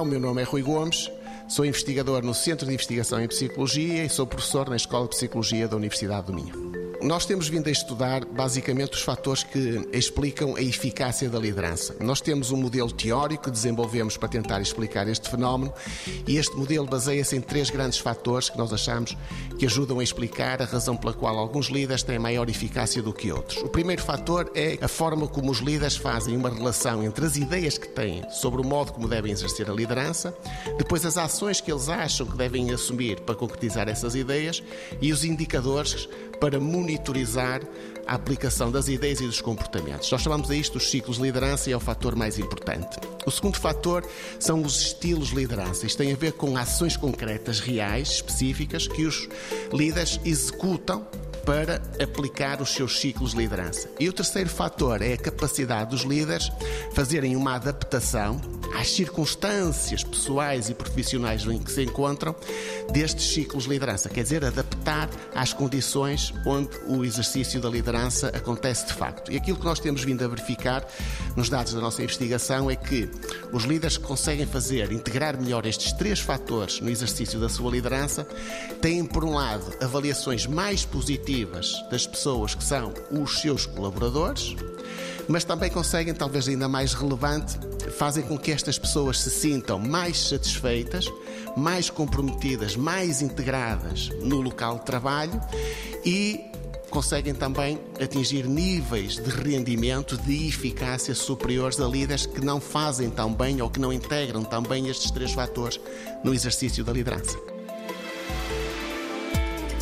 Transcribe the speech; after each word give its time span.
o 0.00 0.04
meu 0.04 0.20
nome 0.20 0.40
é 0.40 0.44
Rui 0.44 0.62
Gomes, 0.62 1.10
sou 1.48 1.64
investigador 1.64 2.22
no 2.22 2.32
Centro 2.32 2.64
de 2.64 2.72
Investigação 2.72 3.20
em 3.20 3.26
Psicologia 3.26 4.04
e 4.04 4.08
sou 4.08 4.24
professor 4.24 4.68
na 4.70 4.76
Escola 4.76 5.04
de 5.04 5.16
Psicologia 5.16 5.66
da 5.66 5.76
Universidade 5.76 6.28
do 6.28 6.32
Minho. 6.32 6.73
Nós 7.04 7.26
temos 7.26 7.48
vindo 7.48 7.68
a 7.68 7.70
estudar 7.70 8.24
basicamente 8.24 8.94
os 8.94 9.02
fatores 9.02 9.42
que 9.42 9.86
explicam 9.92 10.56
a 10.56 10.62
eficácia 10.62 11.28
da 11.28 11.38
liderança. 11.38 11.94
Nós 12.00 12.18
temos 12.18 12.50
um 12.50 12.56
modelo 12.56 12.90
teórico 12.90 13.44
que 13.44 13.50
desenvolvemos 13.50 14.16
para 14.16 14.26
tentar 14.26 14.62
explicar 14.62 15.06
este 15.06 15.28
fenómeno 15.28 15.70
e 16.26 16.38
este 16.38 16.56
modelo 16.56 16.86
baseia-se 16.86 17.36
em 17.36 17.42
três 17.42 17.68
grandes 17.68 17.98
fatores 17.98 18.48
que 18.48 18.56
nós 18.56 18.72
achamos 18.72 19.18
que 19.58 19.66
ajudam 19.66 19.98
a 19.98 20.02
explicar 20.02 20.62
a 20.62 20.64
razão 20.64 20.96
pela 20.96 21.12
qual 21.12 21.36
alguns 21.36 21.66
líderes 21.66 22.02
têm 22.02 22.18
maior 22.18 22.48
eficácia 22.48 23.02
do 23.02 23.12
que 23.12 23.30
outros. 23.30 23.62
O 23.62 23.68
primeiro 23.68 24.00
fator 24.00 24.50
é 24.54 24.78
a 24.80 24.88
forma 24.88 25.28
como 25.28 25.50
os 25.50 25.58
líderes 25.58 25.96
fazem 25.96 26.34
uma 26.34 26.48
relação 26.48 27.04
entre 27.04 27.26
as 27.26 27.36
ideias 27.36 27.76
que 27.76 27.88
têm 27.88 28.24
sobre 28.30 28.62
o 28.62 28.64
modo 28.64 28.94
como 28.94 29.06
devem 29.06 29.30
exercer 29.30 29.68
a 29.68 29.74
liderança, 29.74 30.34
depois 30.78 31.04
as 31.04 31.18
ações 31.18 31.60
que 31.60 31.70
eles 31.70 31.90
acham 31.90 32.26
que 32.26 32.36
devem 32.38 32.70
assumir 32.70 33.20
para 33.20 33.34
concretizar 33.34 33.90
essas 33.90 34.14
ideias 34.14 34.62
e 35.02 35.12
os 35.12 35.22
indicadores 35.22 36.08
para 36.40 36.58
monitorizar 36.94 37.60
a 38.06 38.14
aplicação 38.14 38.70
das 38.70 38.88
ideias 38.88 39.20
e 39.20 39.26
dos 39.26 39.40
comportamentos. 39.40 40.10
Nós 40.10 40.20
chamamos 40.20 40.50
a 40.50 40.54
isto 40.54 40.76
os 40.76 40.90
ciclos 40.90 41.16
de 41.16 41.22
liderança 41.22 41.70
e 41.70 41.72
é 41.72 41.76
o 41.76 41.80
fator 41.80 42.14
mais 42.14 42.38
importante. 42.38 42.98
O 43.26 43.30
segundo 43.30 43.58
fator 43.58 44.06
são 44.38 44.62
os 44.62 44.80
estilos 44.80 45.28
de 45.28 45.36
liderança. 45.36 45.86
Isto 45.86 45.98
tem 45.98 46.12
a 46.12 46.16
ver 46.16 46.32
com 46.32 46.56
ações 46.56 46.96
concretas, 46.96 47.60
reais, 47.60 48.10
específicas, 48.10 48.86
que 48.86 49.06
os 49.06 49.28
líderes 49.72 50.20
executam 50.24 51.06
para 51.44 51.82
aplicar 52.02 52.60
os 52.60 52.70
seus 52.70 52.98
ciclos 52.98 53.32
de 53.32 53.38
liderança. 53.38 53.88
E 54.00 54.08
o 54.08 54.12
terceiro 54.12 54.48
fator 54.48 55.02
é 55.02 55.12
a 55.12 55.16
capacidade 55.16 55.90
dos 55.90 56.02
líderes 56.02 56.50
fazerem 56.92 57.36
uma 57.36 57.54
adaptação 57.54 58.40
às 58.74 58.90
circunstâncias 58.90 60.02
pessoais 60.02 60.68
e 60.68 60.74
profissionais 60.74 61.44
em 61.44 61.58
que 61.58 61.70
se 61.70 61.82
encontram 61.82 62.34
destes 62.92 63.32
ciclos 63.32 63.64
de 63.64 63.70
liderança, 63.70 64.08
quer 64.08 64.22
dizer, 64.22 64.44
adaptar 64.44 65.08
às 65.34 65.52
condições 65.52 66.34
onde 66.46 66.70
o 66.86 67.04
exercício 67.04 67.60
da 67.60 67.68
liderança 67.68 68.28
acontece 68.28 68.86
de 68.86 68.94
facto. 68.94 69.30
E 69.30 69.36
aquilo 69.36 69.58
que 69.58 69.64
nós 69.64 69.78
temos 69.78 70.02
vindo 70.02 70.24
a 70.24 70.28
verificar 70.28 70.86
nos 71.36 71.48
dados 71.48 71.74
da 71.74 71.80
nossa 71.80 72.02
investigação 72.02 72.70
é 72.70 72.76
que 72.76 73.08
os 73.54 73.62
líderes 73.62 73.96
que 73.96 74.02
conseguem 74.02 74.44
fazer, 74.44 74.90
integrar 74.90 75.40
melhor 75.40 75.64
estes 75.64 75.92
três 75.92 76.18
fatores 76.18 76.80
no 76.80 76.90
exercício 76.90 77.38
da 77.38 77.48
sua 77.48 77.70
liderança, 77.70 78.26
têm, 78.80 79.04
por 79.04 79.24
um 79.24 79.34
lado, 79.34 79.64
avaliações 79.80 80.44
mais 80.44 80.84
positivas 80.84 81.72
das 81.88 82.04
pessoas 82.04 82.52
que 82.56 82.64
são 82.64 82.92
os 83.12 83.40
seus 83.40 83.64
colaboradores, 83.64 84.56
mas 85.28 85.44
também 85.44 85.70
conseguem, 85.70 86.12
talvez 86.12 86.48
ainda 86.48 86.66
mais 86.68 86.94
relevante, 86.94 87.56
fazem 87.96 88.24
com 88.24 88.36
que 88.36 88.50
estas 88.50 88.76
pessoas 88.76 89.20
se 89.20 89.30
sintam 89.30 89.78
mais 89.78 90.18
satisfeitas, 90.18 91.06
mais 91.56 91.88
comprometidas, 91.88 92.74
mais 92.74 93.22
integradas 93.22 94.08
no 94.20 94.40
local 94.40 94.80
de 94.80 94.84
trabalho 94.84 95.40
e 96.04 96.50
conseguem 96.94 97.34
também 97.34 97.80
atingir 98.00 98.46
níveis 98.46 99.16
de 99.16 99.28
rendimento, 99.28 100.16
de 100.16 100.46
eficácia 100.46 101.12
superiores 101.12 101.80
a 101.80 101.88
líderes 101.88 102.24
que 102.24 102.40
não 102.40 102.60
fazem 102.60 103.10
tão 103.10 103.34
bem 103.34 103.60
ou 103.60 103.68
que 103.68 103.80
não 103.80 103.92
integram 103.92 104.44
tão 104.44 104.62
bem 104.62 104.88
estes 104.88 105.10
três 105.10 105.32
fatores 105.32 105.80
no 106.22 106.32
exercício 106.32 106.84
da 106.84 106.92
liderança. 106.92 107.36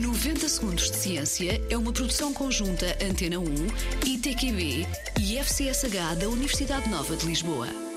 90 0.00 0.48
Segundos 0.48 0.90
de 0.90 0.96
Ciência 0.96 1.60
é 1.68 1.76
uma 1.76 1.92
produção 1.92 2.32
conjunta 2.32 2.96
Antena 3.04 3.38
1, 3.38 3.44
ITQB 4.06 4.86
e 5.20 5.36
FCSH 5.36 6.16
da 6.18 6.28
Universidade 6.30 6.88
Nova 6.88 7.14
de 7.14 7.26
Lisboa. 7.26 7.93